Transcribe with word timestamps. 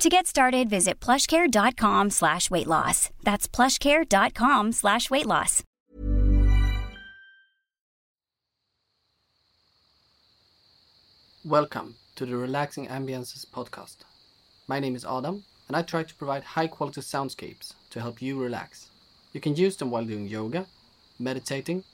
To 0.00 0.08
get 0.08 0.26
started, 0.26 0.70
visit 0.70 0.98
plushcare.com 0.98 2.08
slash 2.08 2.50
weight 2.50 2.66
loss. 2.66 3.10
That's 3.22 3.46
plushcare.com 3.46 4.72
slash 4.72 5.10
weight 5.10 5.26
loss. 5.26 5.62
Welcome 11.44 11.96
to 12.16 12.24
the 12.24 12.34
Relaxing 12.34 12.86
Ambiences 12.86 13.44
podcast. 13.44 13.96
My 14.66 14.80
name 14.80 14.96
is 14.96 15.04
Adam, 15.04 15.44
and 15.68 15.76
I 15.76 15.82
try 15.82 16.02
to 16.04 16.14
provide 16.14 16.44
high 16.44 16.68
quality 16.68 17.02
soundscapes 17.02 17.74
to 17.90 18.00
help 18.00 18.22
you 18.22 18.40
relax. 18.40 18.88
You 19.34 19.40
can 19.42 19.54
use 19.54 19.76
them 19.76 19.90
while 19.90 20.06
doing 20.06 20.26
yoga, 20.26 20.64
meditating, 21.18 21.84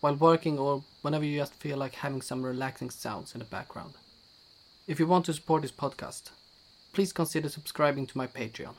while 0.00 0.16
working, 0.16 0.58
or 0.58 0.82
whenever 1.02 1.24
you 1.24 1.38
just 1.38 1.54
feel 1.54 1.78
like 1.78 1.94
having 1.94 2.22
some 2.22 2.42
relaxing 2.42 2.90
sounds 2.90 3.34
in 3.34 3.38
the 3.38 3.44
background. 3.44 3.94
If 4.88 4.98
you 4.98 5.06
want 5.06 5.26
to 5.26 5.32
support 5.32 5.62
this 5.62 5.70
podcast, 5.70 6.30
please 6.92 7.12
consider 7.12 7.48
subscribing 7.48 8.06
to 8.06 8.18
my 8.18 8.26
Patreon. 8.26 8.74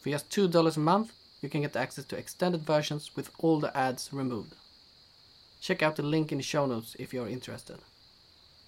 For 0.00 0.10
just 0.10 0.30
$2 0.30 0.76
a 0.76 0.80
month, 0.80 1.12
you 1.42 1.48
can 1.48 1.60
get 1.60 1.76
access 1.76 2.04
to 2.06 2.16
extended 2.16 2.62
versions 2.62 3.10
with 3.14 3.30
all 3.38 3.60
the 3.60 3.76
ads 3.76 4.10
removed. 4.12 4.54
Check 5.60 5.82
out 5.82 5.96
the 5.96 6.02
link 6.02 6.32
in 6.32 6.38
the 6.38 6.44
show 6.44 6.66
notes 6.66 6.96
if 6.98 7.12
you 7.12 7.22
are 7.22 7.28
interested. 7.28 7.78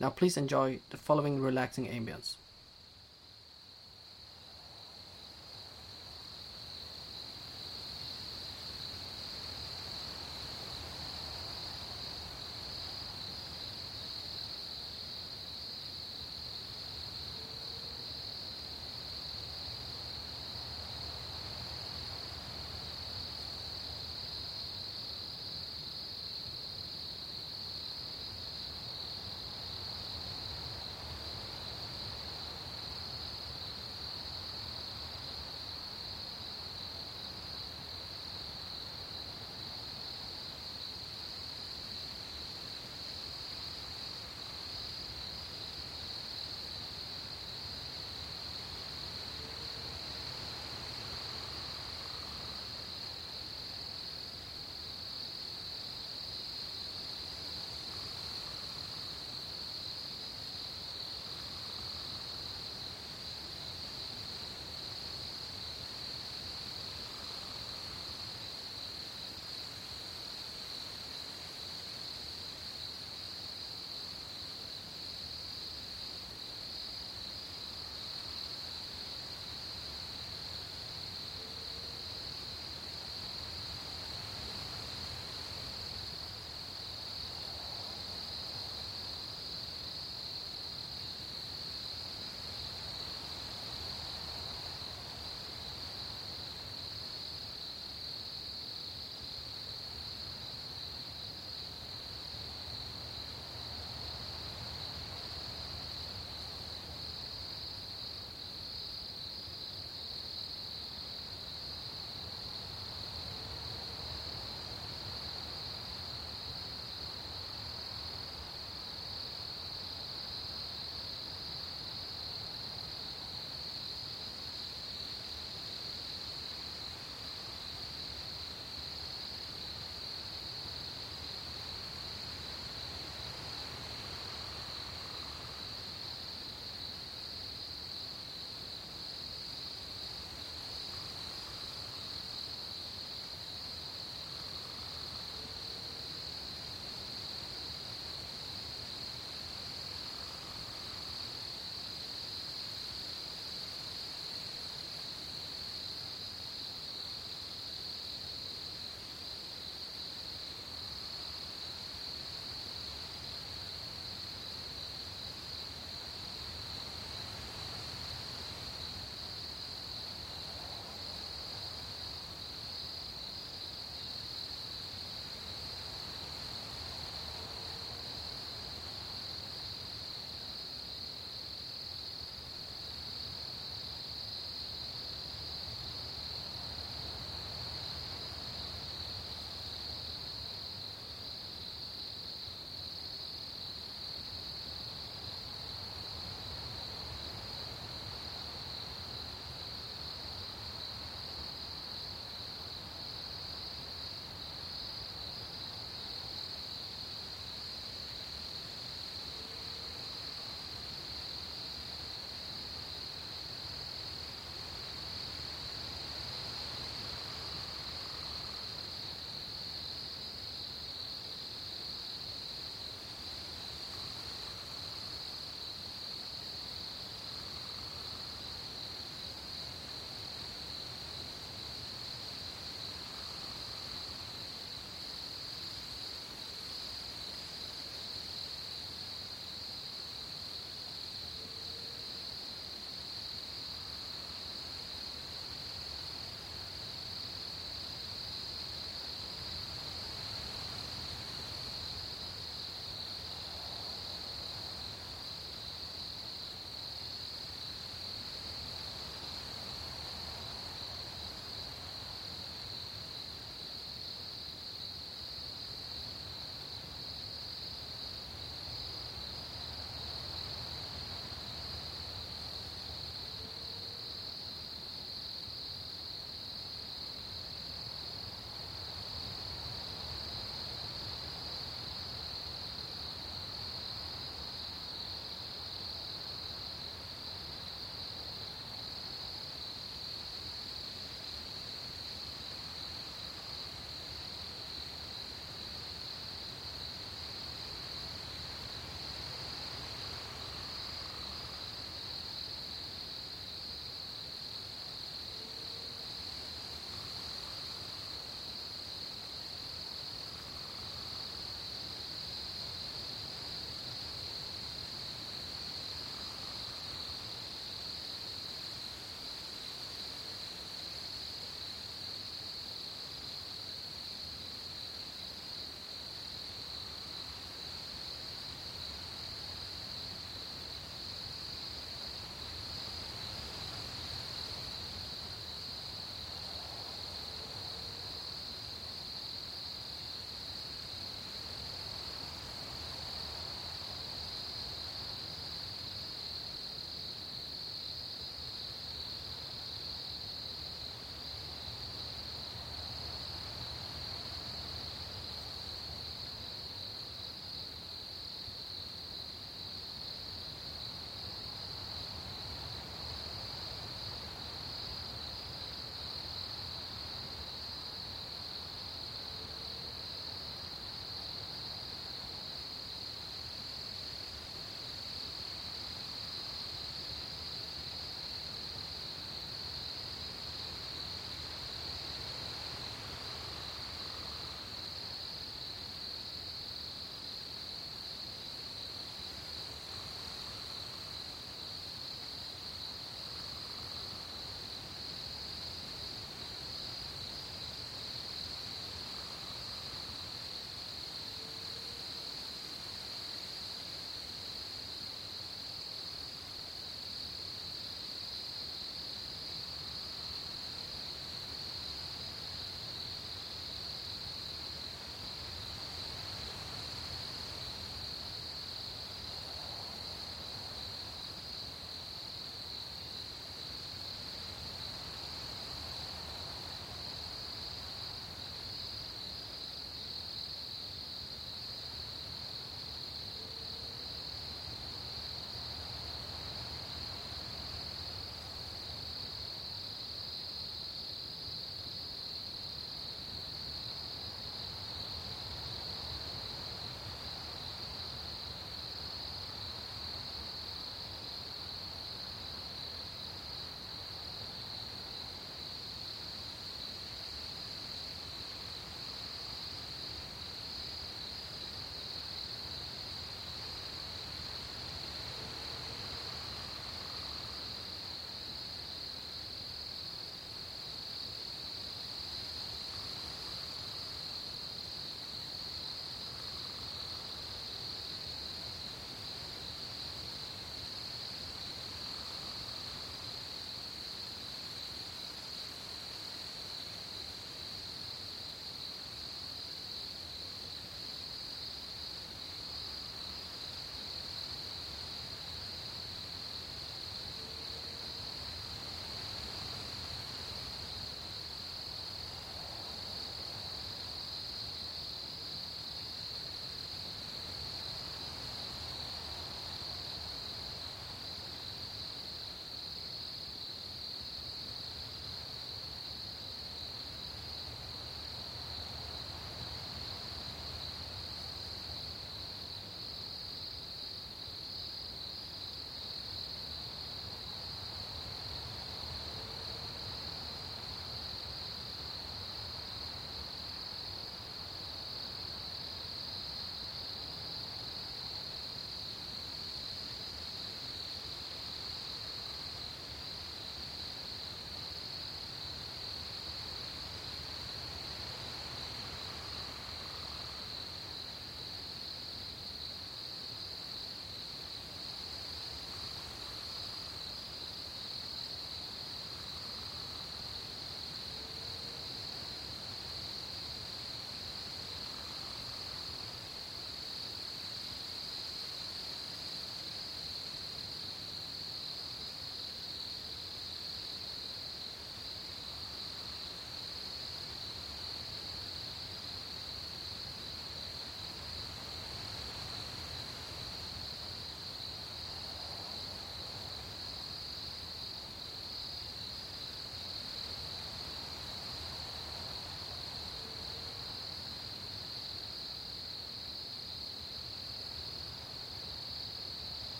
Now 0.00 0.10
please 0.10 0.36
enjoy 0.36 0.80
the 0.90 0.96
following 0.96 1.40
relaxing 1.40 1.86
ambience. 1.86 2.36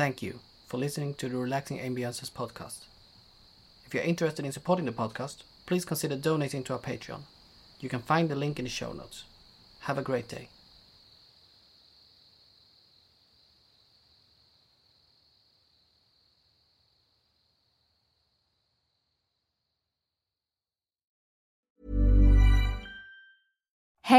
Thank 0.00 0.22
you 0.22 0.38
for 0.66 0.78
listening 0.78 1.12
to 1.16 1.28
the 1.28 1.36
Relaxing 1.36 1.78
Ambiances 1.78 2.30
podcast. 2.30 2.86
If 3.84 3.92
you're 3.92 4.02
interested 4.02 4.46
in 4.46 4.52
supporting 4.52 4.86
the 4.86 4.92
podcast, 4.92 5.42
please 5.66 5.84
consider 5.84 6.16
donating 6.16 6.64
to 6.64 6.72
our 6.72 6.78
Patreon. 6.78 7.20
You 7.80 7.90
can 7.90 8.00
find 8.00 8.30
the 8.30 8.34
link 8.34 8.58
in 8.58 8.64
the 8.64 8.70
show 8.70 8.94
notes. 8.94 9.24
Have 9.80 9.98
a 9.98 10.02
great 10.02 10.26
day. 10.26 10.48